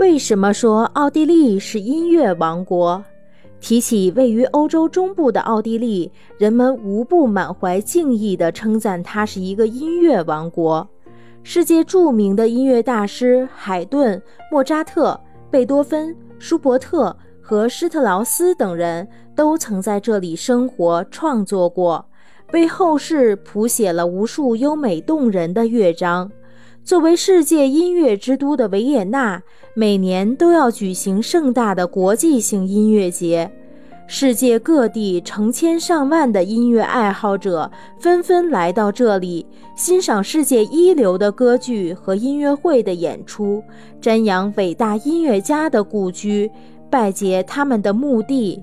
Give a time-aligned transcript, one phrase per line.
[0.00, 3.04] 为什么说奥地利是音乐王国？
[3.60, 10.88] 提起位于欧洲中部的奥地利，人们无不满怀敬意地称赞它是一个音乐王国。
[11.42, 22.02] 世界著名的音乐大师海顿、莫扎特、贝多芬、舒伯特和施特劳斯等人都曾在这里生活、创作过，
[22.54, 26.32] 为后世谱写了无数优美动人的乐章。
[26.82, 29.42] 作为世界音乐之都的维也纳，
[29.74, 33.50] 每年都要举行盛大的国际性音乐节。
[34.08, 37.70] 世界各地成千上万的音乐爱好者
[38.00, 39.46] 纷纷来到这里，
[39.76, 43.62] 欣赏世界一流的歌剧和音乐会的演出，
[44.02, 46.50] 瞻仰伟大音乐家的故居，
[46.90, 48.60] 拜谒他们的墓地。